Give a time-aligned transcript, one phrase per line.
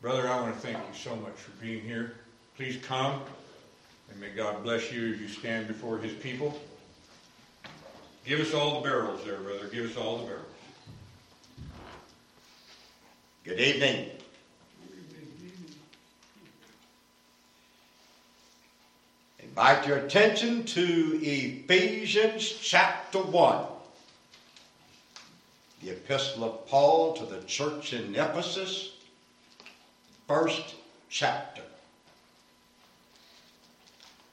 [0.00, 2.14] Brother, I want to thank you so much for being here.
[2.56, 3.20] Please come,
[4.10, 6.58] and may God bless you as you stand before his people.
[8.24, 9.66] Give us all the barrels there, brother.
[9.66, 10.46] Give us all the barrels.
[13.44, 14.08] Good evening.
[19.40, 23.64] Invite your attention to Ephesians chapter 1.
[25.82, 28.92] The epistle of Paul to the church in Ephesus,
[30.30, 30.76] first
[31.08, 31.62] chapter.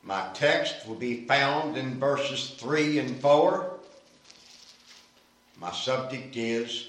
[0.04, 3.72] My text will be found in verses 3 and 4.
[5.60, 6.86] My subject is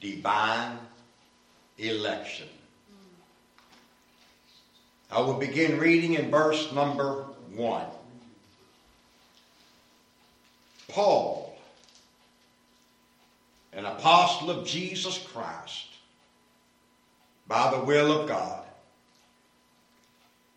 [0.00, 0.80] divine
[1.78, 2.48] election.
[5.08, 7.22] I will begin reading in verse number
[7.54, 7.84] 1.
[10.88, 11.56] Paul,
[13.72, 15.89] an apostle of Jesus Christ,
[17.50, 18.62] by the will of God,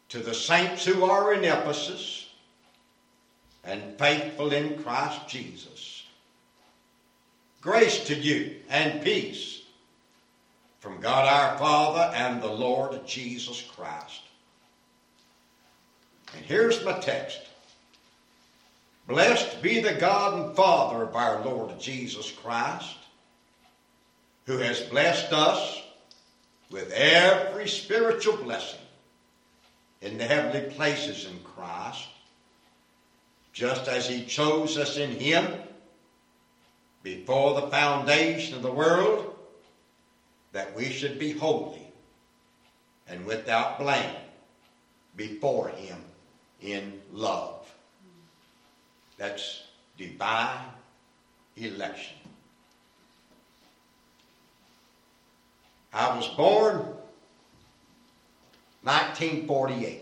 [0.10, 2.28] to the saints who are in Ephesus
[3.64, 6.04] and faithful in Christ Jesus.
[7.62, 9.64] Grace to you and peace
[10.82, 14.22] from God our Father and the Lord Jesus Christ.
[16.36, 17.40] And here's my text.
[19.08, 22.98] Blessed be the God and Father of our Lord Jesus Christ,
[24.46, 25.80] who has blessed us
[26.74, 28.80] with every spiritual blessing
[30.02, 32.08] in the heavenly places in Christ,
[33.54, 35.54] just as he chose us in him
[37.04, 39.36] before the foundation of the world,
[40.52, 41.88] that we should be holy
[43.08, 44.16] and without blame
[45.16, 46.04] before him
[46.60, 47.72] in love.
[49.18, 49.62] That's
[49.96, 50.66] divine
[51.56, 52.23] election.
[55.94, 56.78] I was born
[58.82, 60.02] 1948.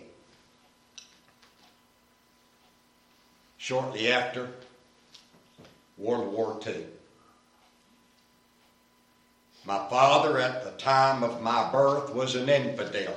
[3.57, 4.53] Shortly after
[5.97, 6.85] World War II.
[9.65, 13.15] My father, at the time of my birth, was an infidel.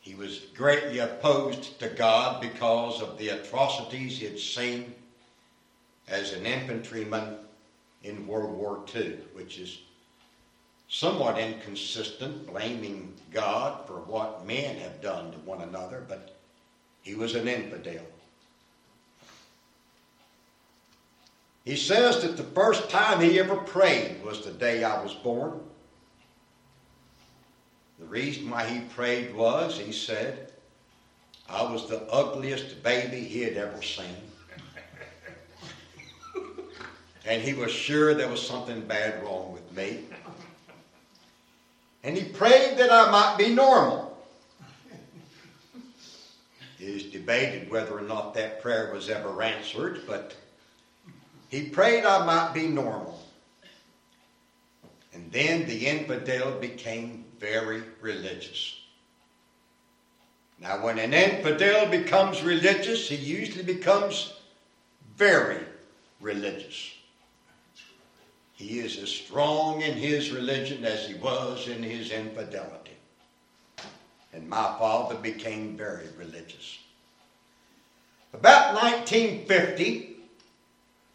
[0.00, 4.94] He was greatly opposed to God because of the atrocities he had seen
[6.08, 7.38] as an infantryman
[8.02, 9.78] in World War II, which is
[10.90, 16.36] somewhat inconsistent, blaming God for what men have done to one another, but
[17.00, 18.04] he was an infidel.
[21.64, 25.60] He says that the first time he ever prayed was the day I was born.
[28.00, 30.50] The reason why he prayed was, he said,
[31.48, 34.16] I was the ugliest baby he had ever seen.
[37.24, 40.06] and he was sure there was something bad wrong with me.
[42.02, 44.18] And he prayed that I might be normal.
[46.78, 50.34] It is debated whether or not that prayer was ever answered, but
[51.48, 53.18] he prayed I might be normal.
[55.12, 58.76] And then the infidel became very religious.
[60.58, 64.32] Now, when an infidel becomes religious, he usually becomes
[65.16, 65.64] very
[66.20, 66.92] religious.
[68.60, 72.92] He is as strong in his religion as he was in his infidelity.
[74.34, 76.78] And my father became very religious.
[78.34, 80.14] About 1950,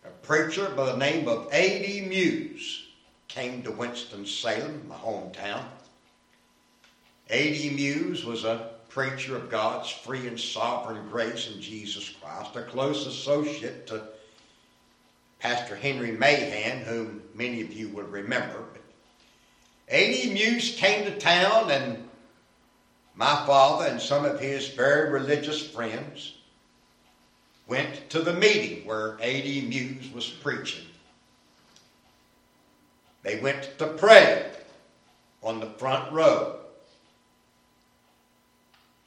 [0.06, 2.08] a preacher by the name of A.D.
[2.08, 2.88] Muse
[3.28, 5.66] came to Winston-Salem, my hometown.
[7.30, 7.70] A.D.
[7.76, 13.06] Muse was a preacher of God's free and sovereign grace in Jesus Christ, a close
[13.06, 14.15] associate to
[15.46, 18.66] Pastor Henry Mahan, whom many of you will remember.
[19.90, 20.34] A.D.
[20.34, 22.10] Muse came to town, and
[23.14, 26.34] my father and some of his very religious friends
[27.68, 29.68] went to the meeting where A.D.
[29.68, 30.88] Muse was preaching.
[33.22, 34.52] They went to pray
[35.44, 36.56] on the front row.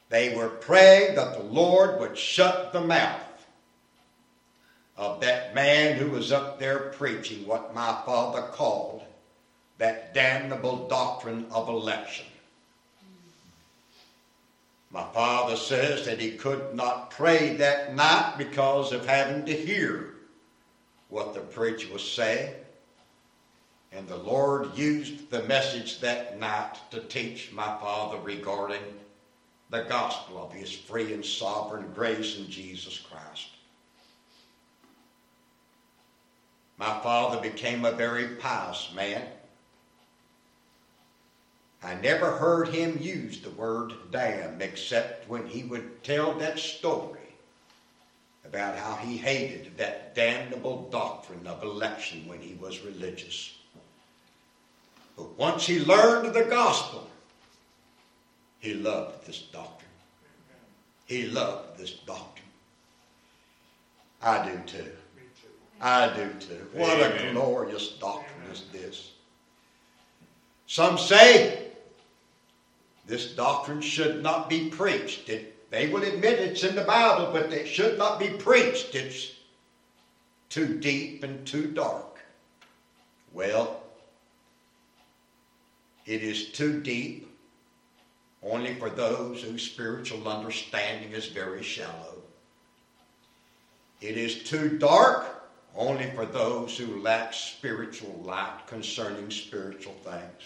[0.08, 3.27] They were praying that the Lord would shut the mouth
[4.98, 9.04] of that man who was up there preaching what my father called
[9.78, 12.26] that damnable doctrine of election.
[14.90, 20.14] My father says that he could not pray that night because of having to hear
[21.08, 22.52] what the preacher was saying.
[23.92, 28.82] And the Lord used the message that night to teach my father regarding
[29.70, 33.50] the gospel of his free and sovereign grace in Jesus Christ.
[36.78, 39.26] My father became a very pious man.
[41.82, 47.18] I never heard him use the word damn except when he would tell that story
[48.44, 53.56] about how he hated that damnable doctrine of election when he was religious.
[55.16, 57.08] But once he learned the gospel,
[58.60, 59.90] he loved this doctrine.
[61.06, 62.46] He loved this doctrine.
[64.22, 64.92] I do too.
[65.80, 66.68] I do too.
[66.72, 69.12] What a glorious doctrine is this.
[70.66, 71.68] Some say
[73.06, 75.28] this doctrine should not be preached.
[75.28, 78.94] It, they will admit it's in the Bible, but it should not be preached.
[78.94, 79.32] It's
[80.48, 82.18] too deep and too dark.
[83.32, 83.82] Well,
[86.06, 87.28] it is too deep
[88.42, 92.14] only for those whose spiritual understanding is very shallow.
[94.00, 95.37] It is too dark
[95.78, 100.42] only for those who lack spiritual light concerning spiritual things.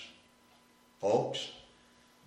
[1.01, 1.51] Folks,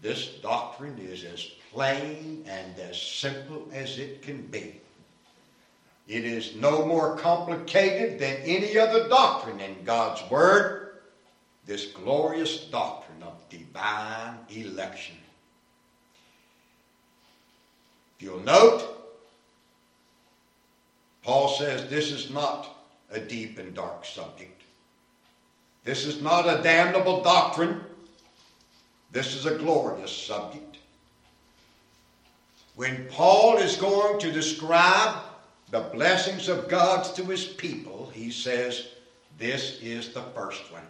[0.02, 4.82] this doctrine is as plain and as simple as it can be.
[6.08, 10.98] It is no more complicated than any other doctrine in God's Word,
[11.66, 15.16] this glorious doctrine of divine election.
[18.18, 18.84] If you'll note,
[21.22, 22.75] Paul says this is not
[23.12, 24.62] a deep and dark subject.
[25.84, 27.82] This is not a damnable doctrine.
[29.12, 30.78] This is a glorious subject.
[32.76, 35.24] When Paul is going to describe
[35.72, 38.88] the blessings of God to his people, he says,
[39.38, 40.82] This is the first one.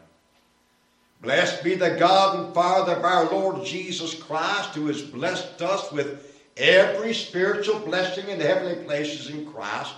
[1.21, 5.91] Blessed be the God and Father of our Lord Jesus Christ, who has blessed us
[5.91, 9.94] with every spiritual blessing in the heavenly places in Christ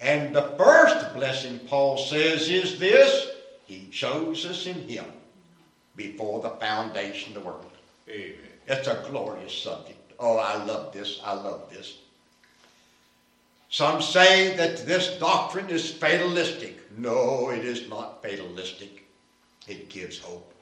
[0.00, 3.28] and the first blessing, Paul says, is this
[3.66, 5.04] He chose us in Him
[5.94, 7.72] before the foundation of the world.
[8.08, 8.34] Amen.
[8.66, 10.12] It's a glorious subject.
[10.18, 11.20] Oh, I love this.
[11.24, 11.98] I love this.
[13.68, 16.80] Some say that this doctrine is fatalistic.
[16.98, 19.06] No, it is not fatalistic.
[19.68, 20.52] It gives hope.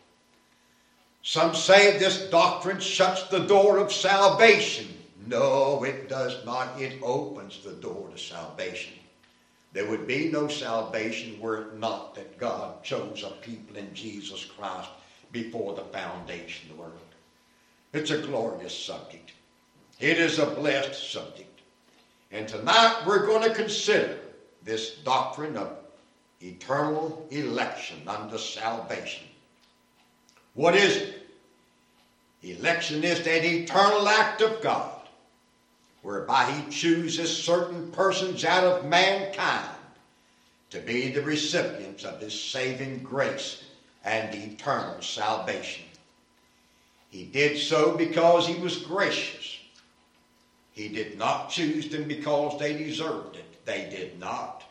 [1.22, 4.86] Some say this doctrine shuts the door of salvation.
[5.26, 6.80] No, it does not.
[6.80, 8.97] It opens the door to salvation.
[9.72, 14.44] There would be no salvation were it not that God chose a people in Jesus
[14.44, 14.88] Christ
[15.30, 16.98] before the foundation of the world.
[17.92, 19.32] It's a glorious subject.
[20.00, 21.60] It is a blessed subject.
[22.30, 24.18] And tonight we're going to consider
[24.62, 25.76] this doctrine of
[26.40, 29.26] eternal election unto salvation.
[30.54, 31.14] What is it?
[32.42, 34.97] Election is that eternal act of God
[36.08, 39.68] whereby he chooses certain persons out of mankind
[40.70, 43.62] to be the recipients of his saving grace
[44.04, 45.84] and eternal salvation.
[47.10, 49.58] He did so because he was gracious.
[50.72, 53.66] He did not choose them because they deserved it.
[53.66, 54.64] They did not.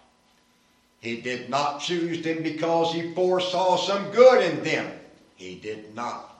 [1.01, 4.92] He did not choose them because he foresaw some good in them.
[5.36, 6.33] He did not.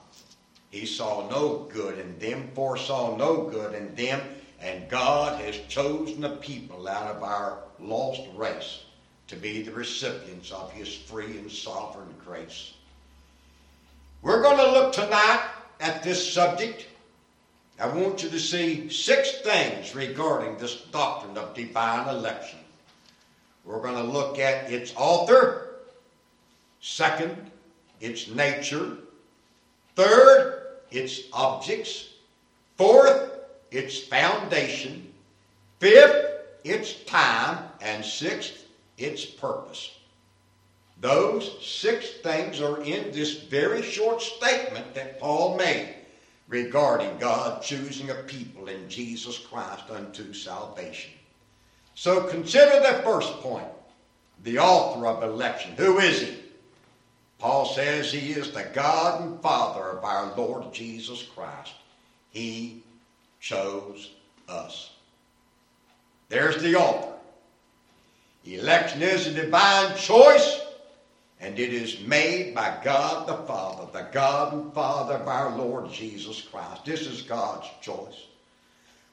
[0.70, 4.20] He saw no good in them, foresaw no good in them,
[4.60, 8.82] and God has chosen a people out of our lost race
[9.28, 12.72] to be the recipients of His free and sovereign grace.
[14.22, 15.48] We're going to look tonight
[15.80, 16.86] at this subject.
[17.78, 22.58] I want you to see six things regarding this doctrine of divine election.
[23.64, 25.76] We're going to look at its author,
[26.80, 27.50] second,
[28.00, 28.96] its nature,
[29.94, 32.08] third, its objects,
[32.76, 33.27] fourth,
[33.70, 35.12] its foundation,
[35.78, 36.26] fifth,
[36.64, 38.64] its time, and sixth,
[38.96, 39.98] its purpose.
[41.00, 45.94] Those six things are in this very short statement that Paul made
[46.48, 51.12] regarding God choosing a people in Jesus Christ unto salvation.
[51.94, 53.68] So consider the first point
[54.44, 55.74] the author of election.
[55.76, 56.38] Who is he?
[57.38, 61.74] Paul says he is the God and Father of our Lord Jesus Christ.
[62.30, 62.82] He
[63.40, 64.12] chose
[64.48, 64.90] us.
[66.28, 67.14] There's the author.
[68.44, 70.60] Election is a divine choice,
[71.40, 75.90] and it is made by God the Father, the God and Father of our Lord
[75.90, 76.84] Jesus Christ.
[76.84, 78.26] This is God's choice.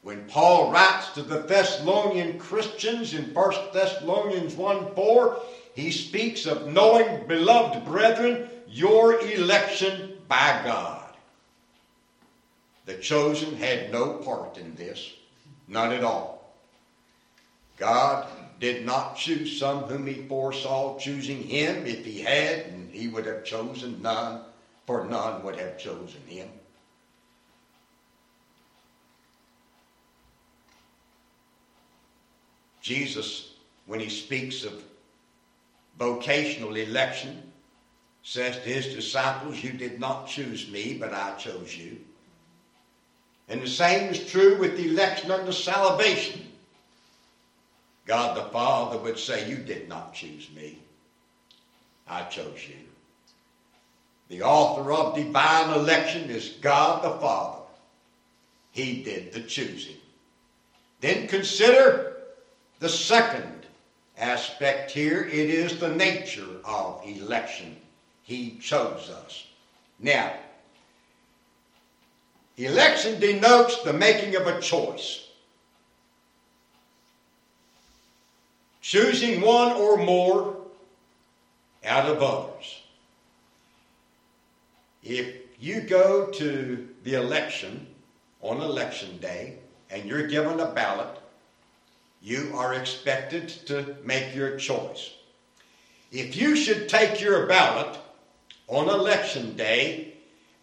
[0.03, 5.39] When Paul writes to the Thessalonian Christians in 1 Thessalonians 1 4,
[5.73, 11.04] he speaks of knowing, beloved brethren, your election by God.
[12.85, 15.13] The chosen had no part in this,
[15.67, 16.53] none at all.
[17.77, 18.27] God
[18.59, 21.85] did not choose some whom he foresaw choosing him.
[21.85, 24.41] If he had, he would have chosen none
[24.85, 26.49] for none would have chosen him.
[32.81, 33.53] Jesus,
[33.87, 34.83] when he speaks of
[35.97, 37.51] vocational election,
[38.21, 41.99] says to his disciples, You did not choose me, but I chose you.
[43.47, 46.41] And the same is true with the election unto salvation.
[48.05, 50.79] God the Father would say, You did not choose me,
[52.07, 52.75] I chose you.
[54.29, 57.61] The author of divine election is God the Father.
[58.71, 59.97] He did the choosing.
[60.99, 62.17] Then consider
[62.79, 63.65] the second
[64.17, 65.23] aspect here.
[65.23, 67.77] It is the nature of election.
[68.23, 69.45] He chose us.
[69.99, 70.33] Now,
[72.57, 75.27] election denotes the making of a choice.
[78.81, 80.55] Choosing one or more
[81.83, 82.81] out of others.
[85.03, 87.87] If you go to the election
[88.41, 89.57] on election day
[89.89, 91.19] and you're given a ballot,
[92.21, 95.11] you are expected to make your choice.
[96.11, 97.99] If you should take your ballot
[98.67, 100.13] on election day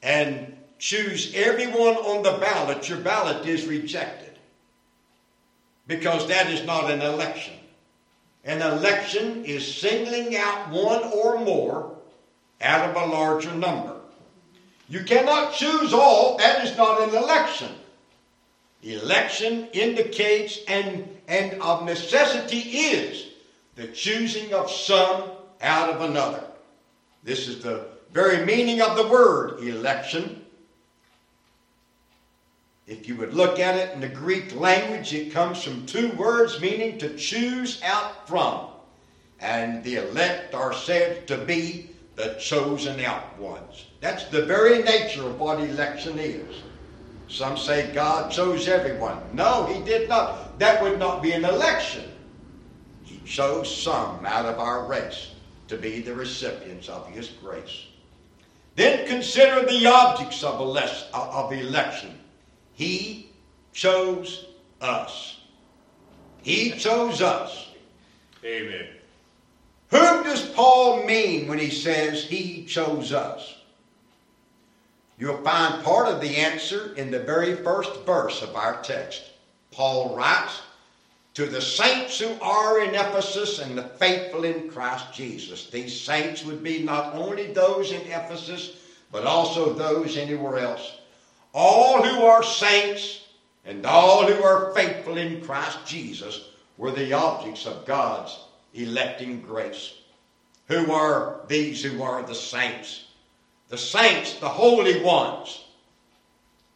[0.02, 0.51] and
[0.82, 4.36] choose everyone on the ballot, your ballot is rejected.
[5.86, 7.54] Because that is not an election.
[8.44, 11.96] An election is singling out one or more
[12.60, 13.94] out of a larger number.
[14.88, 17.70] You cannot choose all, that is not an election.
[18.82, 23.28] Election indicates and, and of necessity is
[23.76, 26.42] the choosing of some out of another.
[27.22, 30.41] This is the very meaning of the word election.
[32.92, 36.60] If you would look at it in the Greek language, it comes from two words
[36.60, 38.66] meaning to choose out from.
[39.40, 43.86] And the elect are said to be the chosen out ones.
[44.02, 46.56] That's the very nature of what election is.
[47.28, 49.18] Some say God chose everyone.
[49.32, 50.58] No, He did not.
[50.58, 52.04] That would not be an election.
[53.04, 55.30] He chose some out of our race
[55.68, 57.86] to be the recipients of His grace.
[58.76, 62.18] Then consider the objects of, election.
[62.74, 63.30] He
[63.72, 64.46] chose
[64.80, 65.40] us.
[66.42, 67.68] He chose us.
[68.44, 68.88] Amen.
[69.90, 73.56] Whom does Paul mean when he says he chose us?
[75.18, 79.22] You'll find part of the answer in the very first verse of our text.
[79.70, 80.62] Paul writes,
[81.34, 85.70] To the saints who are in Ephesus and the faithful in Christ Jesus.
[85.70, 88.76] These saints would be not only those in Ephesus,
[89.12, 90.96] but also those anywhere else.
[91.52, 93.20] All who are saints
[93.64, 98.38] and all who are faithful in Christ Jesus were the objects of God's
[98.74, 99.94] electing grace.
[100.68, 103.04] Who are these who are the saints?
[103.68, 105.64] The saints, the holy ones.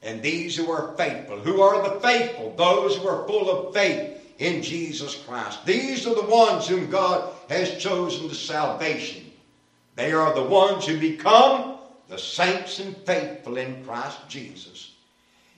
[0.03, 1.39] And these who are faithful.
[1.39, 2.55] Who are the faithful?
[2.57, 5.65] Those who are full of faith in Jesus Christ.
[5.65, 9.25] These are the ones whom God has chosen to salvation.
[9.95, 11.76] They are the ones who become
[12.09, 14.93] the saints and faithful in Christ Jesus.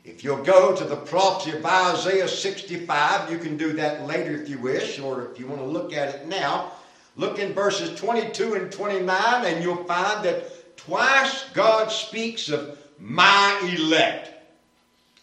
[0.05, 4.49] If you'll go to the prophecy of Isaiah 65, you can do that later if
[4.49, 6.73] you wish, or if you want to look at it now.
[7.17, 13.75] Look in verses 22 and 29, and you'll find that twice God speaks of my
[13.76, 14.31] elect.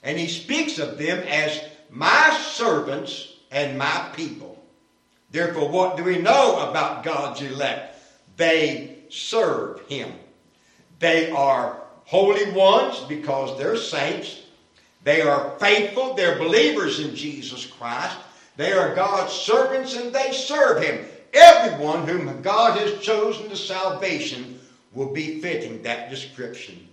[0.04, 4.64] And he speaks of them as my servants and my people.
[5.32, 7.98] Therefore, what do we know about God's elect?
[8.38, 10.12] They serve him.
[11.00, 14.44] They are holy ones because they're saints.
[15.04, 16.14] They are faithful.
[16.14, 18.18] They're believers in Jesus Christ.
[18.58, 21.06] They are God's servants and they serve Him.
[21.34, 24.60] Everyone whom God has chosen to salvation
[24.94, 26.88] will be fitting that description.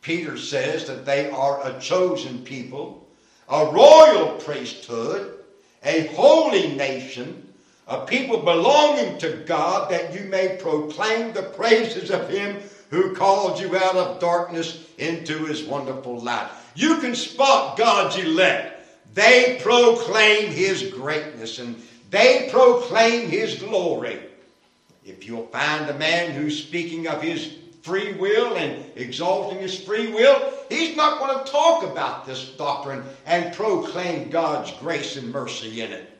[0.00, 3.06] Peter says that they are a chosen people,
[3.48, 5.38] a royal priesthood,
[5.82, 7.52] a holy nation,
[7.86, 12.62] a people belonging to God, that you may proclaim the praises of Him
[12.94, 16.48] who called you out of darkness into His wonderful light.
[16.76, 18.86] You can spot God's elect.
[19.14, 24.20] They proclaim His greatness and they proclaim His glory.
[25.04, 30.10] If you'll find a man who's speaking of his free will and exalting his free
[30.12, 35.82] will, he's not going to talk about this doctrine and proclaim God's grace and mercy
[35.82, 36.10] in it.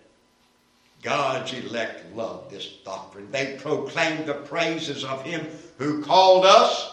[1.04, 3.30] God's elect love this doctrine.
[3.30, 5.46] They proclaim the praises of Him
[5.78, 6.92] who called us.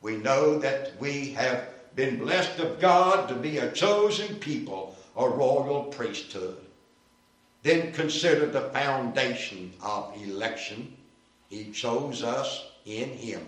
[0.00, 5.28] We know that we have been blessed of God to be a chosen people, a
[5.28, 6.58] royal priesthood.
[7.62, 10.96] Then consider the foundation of election.
[11.48, 13.46] He chose us in Him.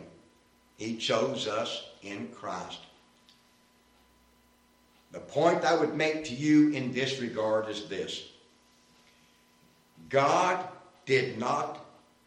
[0.78, 2.80] He chose us in Christ.
[5.12, 8.24] The point I would make to you in this regard is this
[10.08, 10.66] God
[11.04, 11.85] did not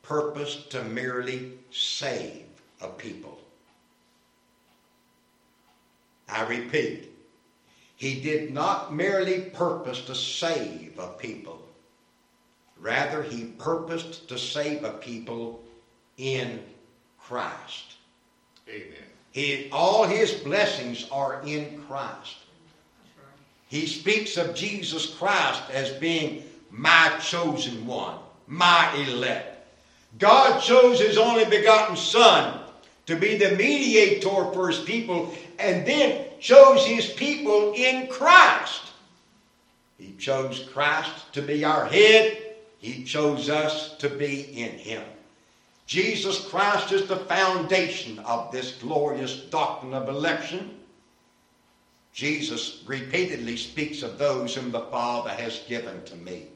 [0.09, 2.47] purpose to merely save
[2.81, 3.39] a people.
[6.27, 7.15] I repeat,
[7.95, 11.63] he did not merely purpose to save a people.
[12.79, 15.61] Rather, he purposed to save a people
[16.17, 16.63] in
[17.19, 17.97] Christ.
[18.67, 19.09] Amen.
[19.29, 22.37] He, all his blessings are in Christ.
[23.67, 29.58] He speaks of Jesus Christ as being my chosen one, my elect.
[30.17, 32.59] God chose his only begotten Son
[33.05, 38.91] to be the mediator for his people and then chose his people in Christ.
[39.97, 42.55] He chose Christ to be our head.
[42.79, 45.03] He chose us to be in him.
[45.85, 50.77] Jesus Christ is the foundation of this glorious doctrine of election.
[52.13, 56.47] Jesus repeatedly speaks of those whom the Father has given to me.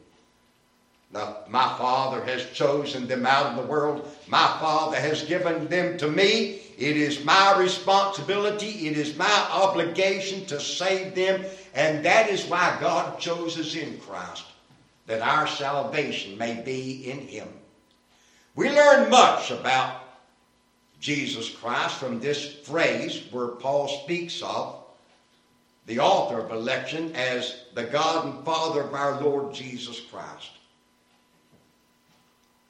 [1.13, 4.11] My Father has chosen them out of the world.
[4.27, 6.61] My Father has given them to me.
[6.77, 12.75] It is my responsibility, it is my obligation to save them, and that is why
[12.81, 14.45] God chose us in Christ,
[15.05, 17.47] that our salvation may be in Him.
[18.55, 20.01] We learn much about
[20.99, 24.83] Jesus Christ from this phrase where Paul speaks of
[25.85, 30.49] the author of election as the God and Father of our Lord Jesus Christ.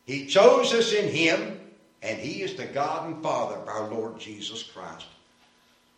[0.06, 1.60] He chose us in Him,
[2.02, 5.06] and He is the God and Father of our Lord Jesus Christ.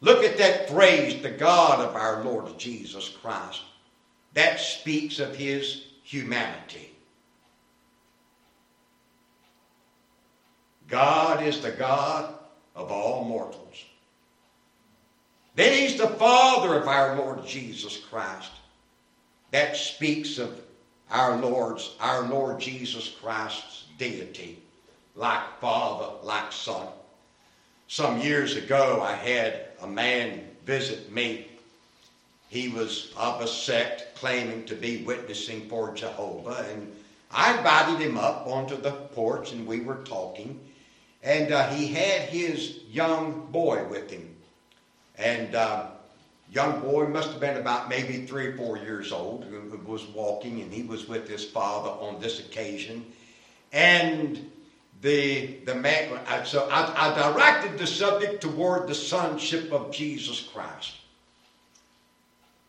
[0.02, 3.62] Look at that phrase, the God of our Lord Jesus Christ.
[4.34, 6.92] That speaks of His humanity.
[10.88, 12.34] God is the God
[12.76, 13.84] of all mortals.
[15.56, 18.52] Then He's the Father of our Lord Jesus Christ.
[19.52, 20.62] That speaks of
[21.12, 24.60] our Lord's, our Lord Jesus Christ's deity,
[25.16, 26.88] like Father, like Son.
[27.88, 31.48] Some years ago, I had a man visit me.
[32.50, 36.96] He was of a sect claiming to be witnessing for Jehovah, and
[37.32, 40.60] I invited him up onto the porch, and we were talking.
[41.22, 44.36] And uh, he had his young boy with him.
[45.18, 45.88] And uh,
[46.52, 50.62] young boy must have been about maybe three or four years old, who was walking,
[50.62, 53.06] and he was with his father on this occasion.
[53.72, 54.52] And
[55.02, 60.42] the the man, uh, so I, I directed the subject toward the sonship of Jesus
[60.42, 60.96] Christ.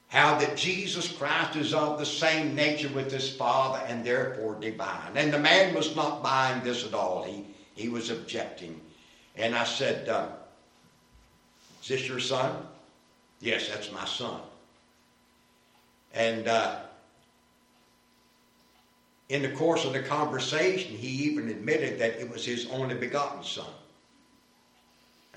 [0.09, 5.17] How that Jesus Christ is of the same nature with his Father and therefore divine.
[5.17, 7.25] And the man was not buying this at all.
[7.25, 8.81] He he was objecting.
[9.37, 10.29] And I said, uh,
[11.83, 12.67] Is this your son?
[13.41, 14.41] Yes, that's my son.
[16.15, 16.81] And uh,
[19.29, 23.45] in the course of the conversation, he even admitted that it was his only begotten
[23.45, 23.67] son.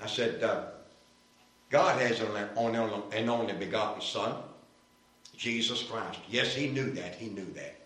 [0.02, 0.66] I said, uh,
[1.68, 2.78] God has an only,
[3.12, 4.36] an only begotten son,
[5.36, 6.20] Jesus Christ.
[6.28, 7.14] Yes, he knew that.
[7.14, 7.76] He knew that.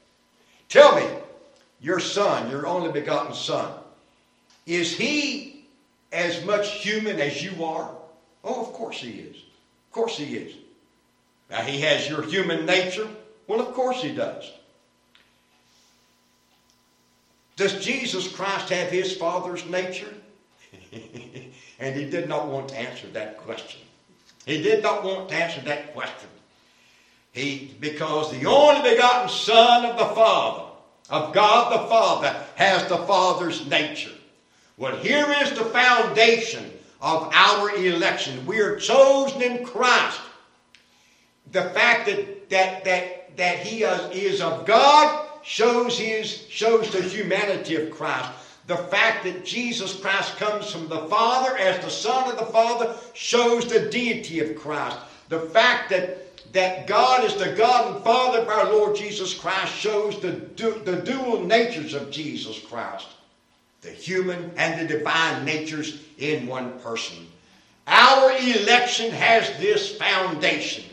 [0.68, 1.07] Tell me,
[1.81, 3.72] your son, your only begotten son,
[4.66, 5.66] is he
[6.12, 7.96] as much human as you are?
[8.42, 9.43] Oh, of course he is.
[9.94, 10.52] Course he is.
[11.48, 13.07] Now, he has your human nature?
[13.46, 14.50] Well, of course he does.
[17.54, 20.12] Does Jesus Christ have his Father's nature?
[21.78, 23.83] and he did not want to answer that question.
[24.44, 26.28] He did not want to answer that question.
[27.30, 30.64] He, because the only begotten Son of the Father,
[31.09, 34.11] of God the Father, has the Father's nature.
[34.76, 36.72] Well, here is the foundation
[37.05, 38.47] of our election.
[38.47, 40.21] We are chosen in Christ.
[41.53, 47.77] The fact that that that that He is of God shows His shows the humanity
[47.77, 48.31] of Christ.
[48.67, 52.97] The fact that Jesus Christ comes from the Father as the Son of the Father
[53.12, 54.97] shows the deity of Christ.
[55.29, 56.23] The fact that
[56.55, 60.81] that God is the God and Father of our Lord Jesus Christ shows the, du-
[60.85, 63.09] the dual natures of Jesus Christ
[63.85, 67.29] the human and the divine natures in one person.
[67.87, 70.85] Our election has this foundation.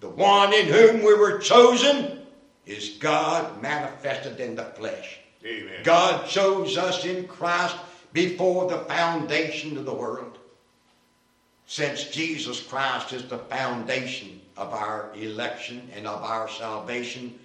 [0.00, 2.20] The one in whom we were chosen
[2.66, 5.18] is God manifested in the flesh.
[5.44, 5.82] Amen.
[5.82, 7.76] God chose us in Christ
[8.12, 10.38] before the foundation of the world.
[11.66, 17.38] Since Jesus Christ is the foundation of our election and of our salvation,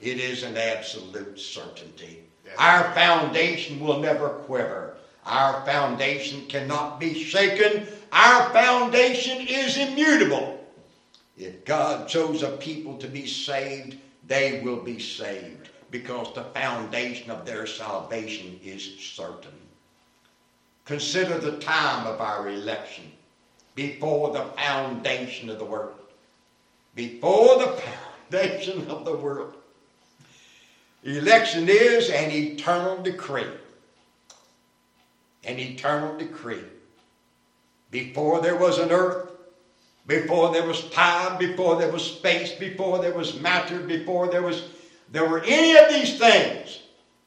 [0.00, 2.22] it is an absolute certainty.
[2.58, 4.96] Our foundation will never quiver.
[5.24, 7.86] Our foundation cannot be shaken.
[8.12, 10.64] Our foundation is immutable.
[11.36, 17.30] If God chose a people to be saved, they will be saved because the foundation
[17.30, 19.52] of their salvation is certain.
[20.84, 23.12] Consider the time of our election
[23.74, 25.94] before the foundation of the world.
[26.94, 27.80] Before the
[28.30, 29.54] foundation of the world.
[31.02, 33.46] Election is an eternal decree.
[35.44, 36.62] An eternal decree.
[37.90, 39.30] Before there was an earth,
[40.06, 44.64] before there was time, before there was space, before there was matter, before there was
[45.10, 46.80] there were any of these things,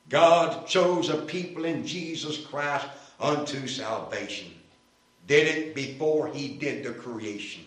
[0.10, 2.88] God chose a people in Jesus Christ
[3.20, 4.54] unto salvation.
[5.28, 7.64] Did it before he did the creation.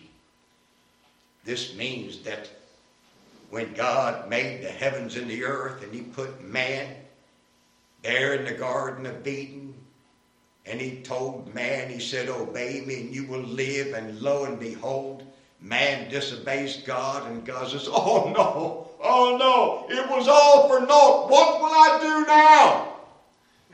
[1.43, 2.49] This means that
[3.49, 6.95] when God made the heavens and the earth and he put man
[8.03, 9.73] there in the Garden of Eden,
[10.65, 13.93] and he told man, he said, Obey me and you will live.
[13.93, 15.23] And lo and behold,
[15.61, 21.29] man disobeys God, and God says, Oh no, oh no, it was all for naught.
[21.29, 22.87] What will I do now?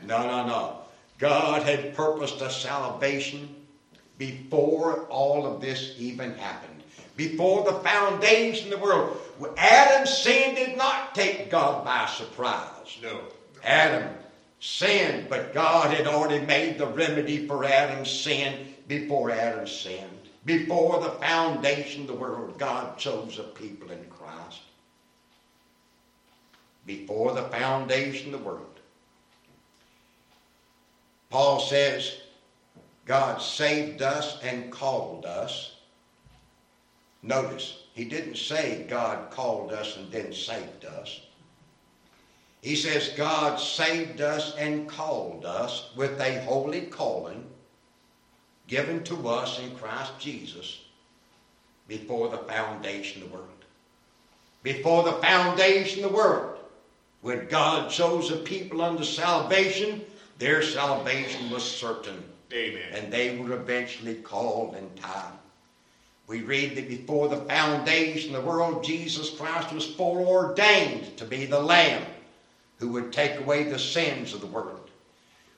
[0.02, 0.76] No, no, no.
[1.18, 3.54] God had purposed a salvation
[4.18, 6.73] before all of this even happened.
[7.16, 9.20] Before the foundation of the world.
[9.56, 12.98] Adam's sin did not take God by surprise.
[13.02, 13.20] No.
[13.62, 14.08] Adam
[14.60, 20.28] sinned, but God had already made the remedy for Adam's sin before Adam sinned.
[20.44, 24.60] Before the foundation of the world, God chose a people in Christ.
[26.84, 28.80] Before the foundation of the world.
[31.30, 32.16] Paul says,
[33.06, 35.73] God saved us and called us.
[37.24, 41.22] Notice, he didn't say God called us and then saved us.
[42.60, 47.46] He says God saved us and called us with a holy calling
[48.66, 50.82] given to us in Christ Jesus
[51.88, 53.48] before the foundation of the world.
[54.62, 56.58] Before the foundation of the world,
[57.22, 60.02] when God chose a people unto salvation,
[60.38, 62.22] their salvation was certain.
[62.52, 62.82] Amen.
[62.92, 65.38] And they were eventually called in time.
[66.26, 71.44] We read that before the foundation of the world, Jesus Christ was foreordained to be
[71.44, 72.02] the Lamb
[72.78, 74.90] who would take away the sins of the world.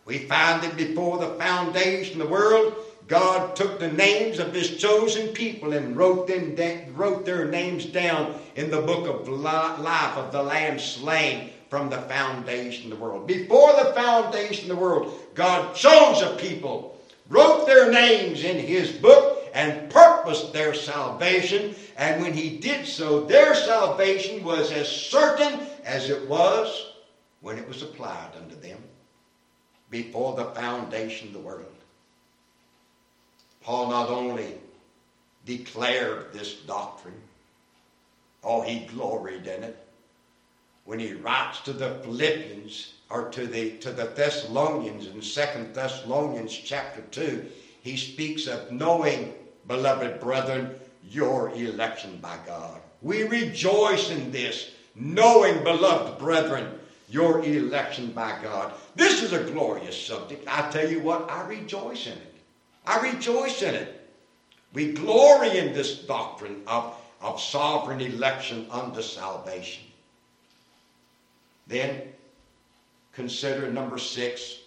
[0.04, 2.74] We find that before the foundation of the world,
[3.08, 6.56] God took the names of His chosen people and wrote them
[6.94, 12.02] wrote their names down in the book of life of the Lamb slain from the
[12.02, 13.26] foundation of the world.
[13.26, 16.98] Before the foundation of the world, God chose a people,
[17.28, 21.74] wrote their names in His book, and purposed their salvation.
[21.96, 26.92] And when He did so, their salvation was as certain as it was
[27.40, 28.78] when it was applied unto them
[29.88, 31.64] before the foundation of the world.
[33.62, 34.56] Paul not only
[35.46, 37.20] declared this doctrine,
[38.44, 39.82] oh, he gloried in it,
[40.84, 46.54] when he writes to the Philippians or to the to the Thessalonians in Second Thessalonians
[46.54, 47.46] chapter 2,
[47.86, 49.32] he speaks of knowing,
[49.68, 50.74] beloved brethren,
[51.08, 52.80] your election by God.
[53.02, 58.72] We rejoice in this, knowing, beloved brethren, your election by God.
[58.94, 60.46] This is a glorious subject.
[60.48, 62.34] I tell you what, I rejoice in it.
[62.86, 64.08] I rejoice in it.
[64.72, 69.84] We glory in this doctrine of, of sovereign election unto salvation.
[71.66, 72.02] Then
[73.12, 74.58] consider number six,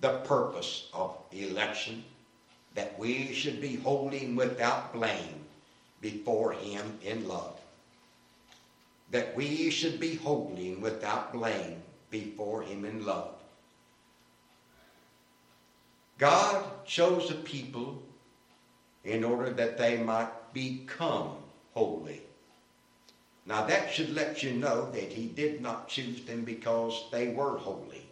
[0.00, 2.02] the purpose of election,
[2.74, 5.44] that we should be holy and without blame
[6.00, 7.60] before Him in love.
[9.10, 13.34] That we should be holy and without blame before Him in love.
[16.18, 18.02] God chose a people
[19.04, 21.30] in order that they might become
[21.74, 22.22] holy.
[23.46, 27.58] Now that should let you know that he did not choose them because they were
[27.58, 28.06] holy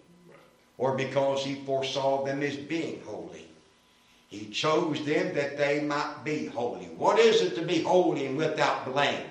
[0.77, 3.50] or because he foresaw them as being holy.
[4.31, 6.87] He chose them that they might be holy.
[6.97, 9.27] What is it to be holy and without blame?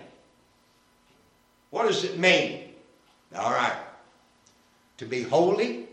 [1.69, 2.73] What does it mean?
[3.33, 3.79] All right.
[4.97, 5.87] To be holy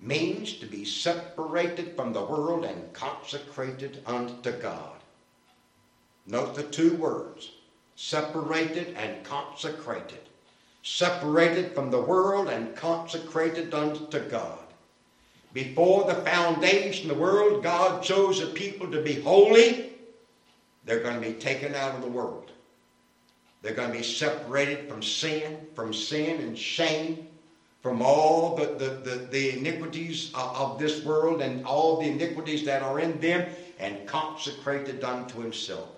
[0.00, 4.96] means to be separated from the world and consecrated unto God.
[6.26, 7.50] Note the two words
[7.96, 10.30] separated and consecrated,
[10.82, 14.69] separated from the world and consecrated unto God.
[15.52, 19.92] Before the foundation of the world, God chose a people to be holy.
[20.84, 22.52] They're going to be taken out of the world.
[23.62, 27.26] They're going to be separated from sin, from sin and shame.
[27.82, 32.64] from all the, the, the, the iniquities of, of this world and all the iniquities
[32.64, 35.88] that are in them and consecrated unto himself.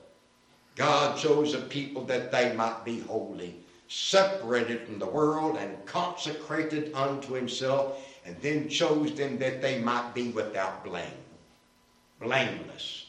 [0.76, 3.56] God chose a people that they might be holy,
[3.88, 10.14] separated from the world and consecrated unto himself, and then chose them that they might
[10.14, 11.04] be without blame.
[12.20, 13.06] Blameless.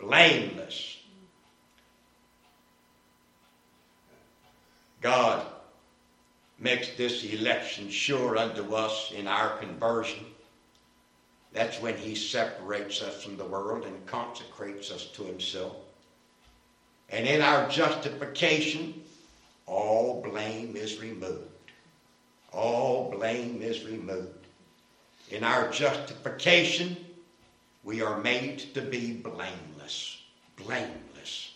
[0.00, 0.98] Blameless.
[5.02, 5.46] God
[6.58, 10.24] makes this election sure unto us in our conversion.
[11.52, 15.76] That's when He separates us from the world and consecrates us to Himself.
[17.10, 19.02] And in our justification,
[19.66, 21.55] all blame is removed.
[22.56, 24.46] All blame is removed.
[25.30, 26.96] In our justification,
[27.84, 30.22] we are made to be blameless.
[30.56, 31.50] Blameless.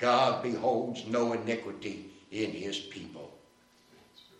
[0.00, 3.32] God beholds no iniquity in his people.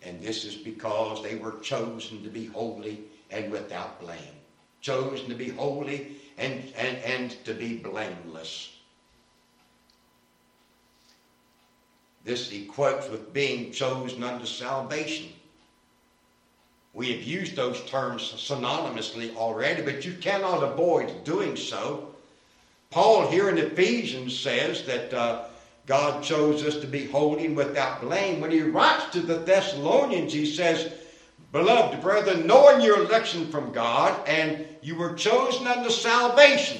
[0.01, 4.35] And this is because they were chosen to be holy and without blame.
[4.81, 8.71] Chosen to be holy and, and, and to be blameless.
[12.25, 15.29] This equates with being chosen unto salvation.
[16.93, 22.13] We have used those terms synonymously already, but you cannot avoid doing so.
[22.89, 25.43] Paul here in Ephesians says that uh,
[25.85, 28.41] God chose us to be holy and without blame.
[28.41, 30.91] When he writes to the Thessalonians, he says,
[31.53, 36.79] Beloved brethren, knowing your election from God, and you were chosen unto salvation.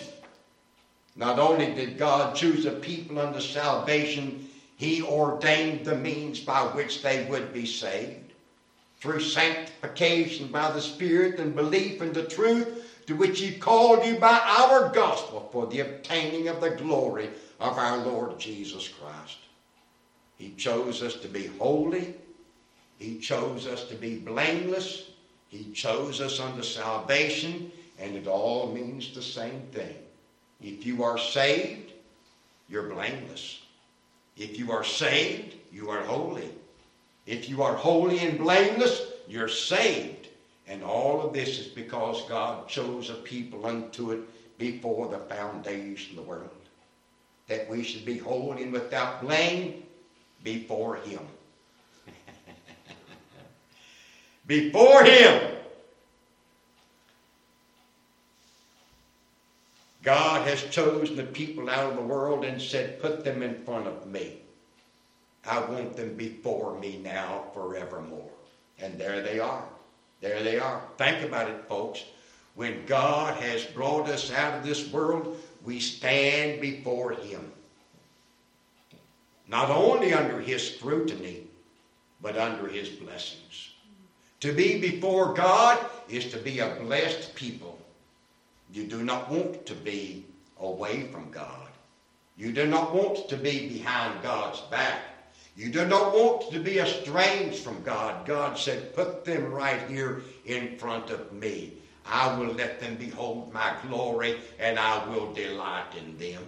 [1.15, 4.47] Not only did God choose a people unto salvation,
[4.77, 8.30] he ordained the means by which they would be saved.
[9.01, 14.19] Through sanctification by the Spirit and belief in the truth to which He called you
[14.19, 19.39] by our gospel for the obtaining of the glory of our Lord Jesus Christ.
[20.37, 22.15] He chose us to be holy.
[22.99, 25.09] He chose us to be blameless.
[25.49, 29.95] He chose us unto salvation, and it all means the same thing.
[30.61, 31.91] If you are saved,
[32.69, 33.61] you're blameless.
[34.37, 36.49] If you are saved, you are holy.
[37.25, 40.29] If you are holy and blameless, you're saved.
[40.67, 46.17] And all of this is because God chose a people unto it before the foundation
[46.17, 46.49] of the world.
[47.47, 49.83] That we should be holy and without blame
[50.43, 51.21] before Him.
[54.47, 55.57] before Him.
[60.03, 63.87] God has chosen the people out of the world and said, Put them in front
[63.87, 64.40] of me.
[65.45, 68.31] I want them before me now forevermore.
[68.79, 69.63] And there they are.
[70.19, 70.81] There they are.
[70.97, 72.03] Think about it, folks.
[72.55, 77.51] When God has brought us out of this world, we stand before Him.
[79.47, 81.47] Not only under His scrutiny,
[82.21, 83.71] but under His blessings.
[84.41, 87.79] To be before God is to be a blessed people.
[88.71, 90.25] You do not want to be
[90.59, 91.67] away from God.
[92.37, 94.99] You do not want to be behind God's back.
[95.61, 98.25] You do not want to be estranged from God.
[98.25, 101.73] God said, Put them right here in front of me.
[102.03, 106.43] I will let them behold my glory, and I will delight in them.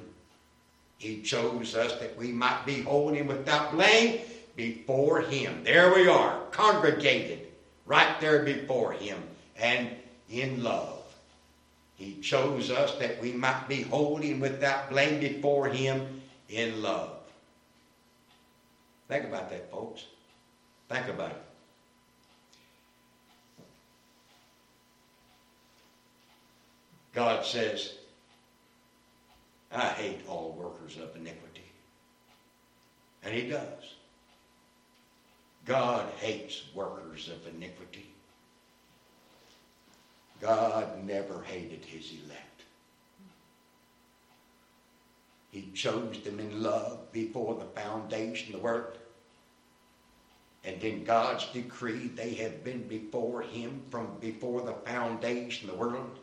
[0.97, 4.21] He chose us that we might be holy and without blame
[4.55, 5.63] before Him.
[5.63, 7.49] There we are, congregated
[7.85, 9.21] right there before Him
[9.57, 9.91] and
[10.31, 11.03] in love.
[11.93, 17.12] He chose us that we might be holy and without blame before Him in love.
[19.13, 20.05] Think about that, folks.
[20.89, 21.43] Think about it.
[27.13, 27.93] God says,
[29.71, 31.61] I hate all workers of iniquity.
[33.23, 33.93] And He does.
[35.67, 38.09] God hates workers of iniquity.
[40.41, 42.63] God never hated his elect.
[45.51, 48.97] He chose them in love before the foundation of the world.
[50.63, 55.81] And in God's decree, they have been before him from before the foundation of the
[55.81, 56.19] world.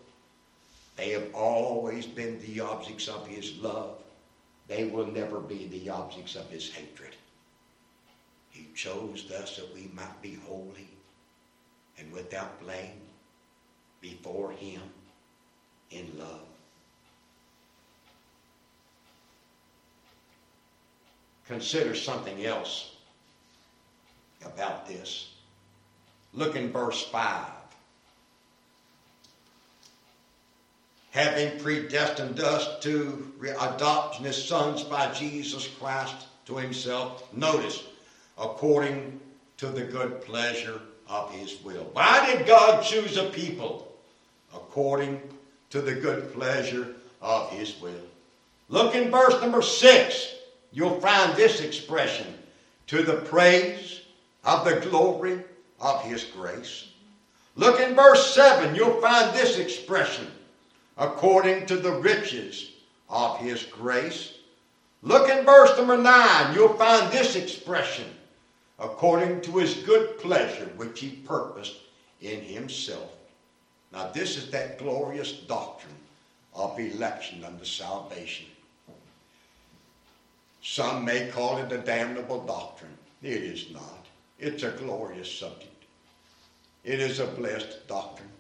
[0.97, 3.99] They have always been the objects of his love.
[4.67, 7.17] They will never be the objects of his hatred.
[8.51, 10.89] He chose us that we might be holy
[11.99, 13.01] and without blame
[14.01, 14.83] before Him
[15.91, 16.41] in love.
[21.47, 22.97] Consider something else
[24.45, 25.31] about this.
[26.33, 27.45] Look in verse 5.
[31.11, 37.83] Having predestined us to adoption as sons by Jesus Christ to himself, notice,
[38.39, 39.21] according
[39.57, 41.91] to the good pleasure of his will.
[41.93, 43.93] Why did God choose a people?
[44.55, 45.21] According
[45.71, 47.93] to the good pleasure of his will.
[48.69, 50.33] Look in verse number six.
[50.73, 52.39] You'll find this expression
[52.87, 54.00] to the praise
[54.45, 55.43] of the glory
[55.81, 56.89] of his grace.
[57.57, 60.27] Look in verse 7, you'll find this expression
[60.97, 62.71] according to the riches
[63.09, 64.35] of his grace.
[65.03, 68.07] Look in verse number 9, you'll find this expression
[68.79, 71.77] according to his good pleasure which he purposed
[72.21, 73.11] in himself.
[73.93, 75.95] Now, this is that glorious doctrine
[76.55, 78.47] of election unto salvation.
[80.63, 82.97] Some may call it a damnable doctrine.
[83.23, 84.00] It is not.
[84.41, 85.85] It's a glorious subject.
[86.83, 88.31] It is a blessed doctrine.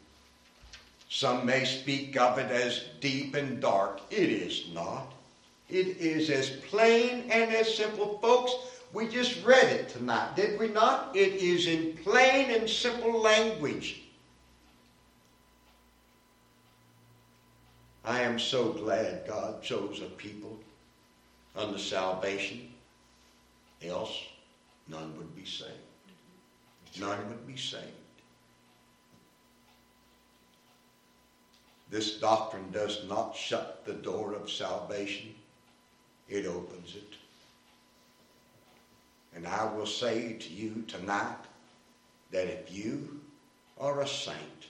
[1.10, 4.00] Some may speak of it as deep and dark.
[4.10, 5.12] It is not.
[5.68, 8.18] It is as plain and as simple.
[8.22, 8.54] Folks,
[8.94, 11.14] we just read it tonight, did we not?
[11.14, 14.00] It is in plain and simple language.
[18.04, 20.58] I am so glad God chose a people
[21.54, 22.72] unto salvation,
[23.82, 24.18] else
[24.88, 25.89] none would be saved.
[26.98, 27.84] None would be saved.
[31.90, 35.34] This doctrine does not shut the door of salvation,
[36.28, 37.14] it opens it.
[39.34, 41.44] And I will say to you tonight
[42.30, 43.20] that if you
[43.78, 44.66] are a saint,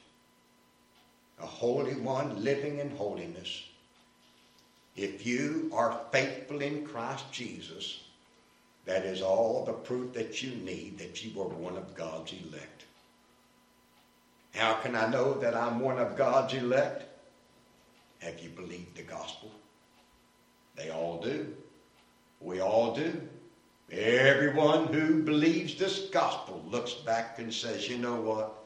[1.39, 3.65] a holy one living in holiness,
[4.97, 8.01] if you are faithful in Christ Jesus,
[8.87, 12.85] that is all the proof that you need that you are one of God's elect.
[14.55, 17.05] How can I know that I'm one of God's elect?
[18.19, 19.51] Have you believed the gospel?
[20.77, 21.55] They all do.
[22.41, 23.21] We all do.
[23.93, 28.57] Everyone who believes this gospel looks back and says, you know what?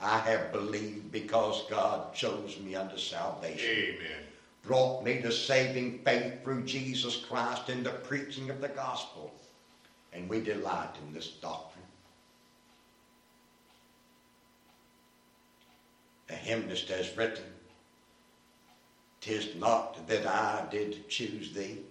[0.00, 3.70] I have believed because God chose me unto salvation.
[3.70, 4.22] Amen.
[4.62, 9.32] Brought me to saving faith through Jesus Christ and the preaching of the gospel.
[10.12, 11.84] And we delight in this doctrine.
[16.26, 17.44] The hymnist has written,
[19.20, 21.84] Tis not that I did choose thee,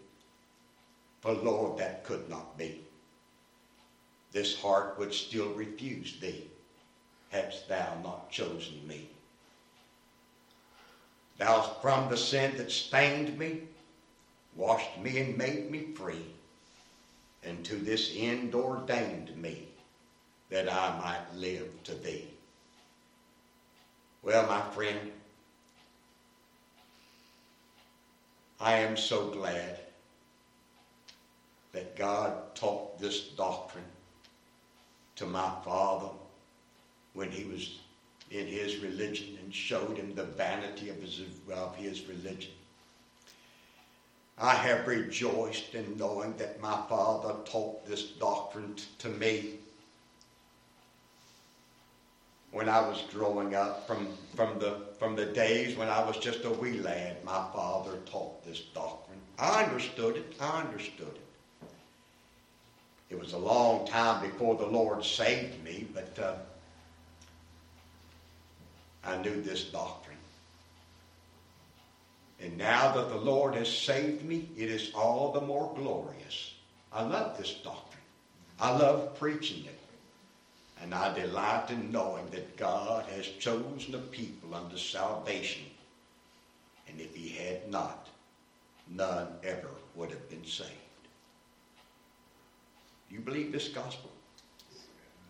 [1.21, 2.83] for Lord, that could not be.
[4.31, 6.47] This heart would still refuse thee,
[7.29, 9.09] hadst thou not chosen me.
[11.37, 13.63] Thou from the sin that stained me,
[14.55, 16.35] washed me and made me free,
[17.43, 19.67] and to this end ordained me
[20.49, 22.27] that I might live to thee.
[24.21, 25.11] Well, my friend,
[28.59, 29.79] I am so glad
[31.71, 33.85] that God taught this doctrine
[35.15, 36.09] to my father
[37.13, 37.79] when he was
[38.29, 42.51] in his religion and showed him the vanity of his, of his religion.
[44.41, 49.59] I have rejoiced in knowing that my father taught this doctrine to me
[52.49, 56.43] when I was growing up, from, from, the, from the days when I was just
[56.43, 59.19] a wee lad, my father taught this doctrine.
[59.37, 60.33] I understood it.
[60.39, 61.67] I understood it.
[63.11, 66.33] It was a long time before the Lord saved me, but uh,
[69.05, 70.10] I knew this doctrine.
[72.41, 76.55] And now that the Lord has saved me, it is all the more glorious.
[76.91, 78.03] I love this doctrine.
[78.59, 79.77] I love preaching it.
[80.81, 85.61] And I delight in knowing that God has chosen a people unto salvation.
[86.87, 88.07] And if he had not,
[88.89, 90.71] none ever would have been saved.
[93.11, 94.09] You believe this gospel?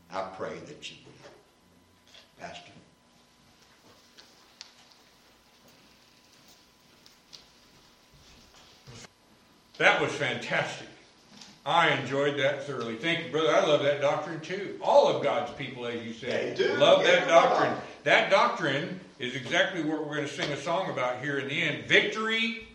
[0.10, 1.32] I pray that you will.
[2.40, 2.72] Pastor.
[9.82, 10.88] That was fantastic.
[11.66, 12.98] I enjoyed that thoroughly.
[12.98, 13.50] Thank you, brother.
[13.50, 14.78] I love that doctrine too.
[14.80, 16.76] All of God's people, as you say, They do.
[16.76, 17.74] love that doctrine.
[18.04, 21.60] That doctrine is exactly what we're going to sing a song about here in the
[21.64, 21.86] end.
[21.86, 22.68] Victory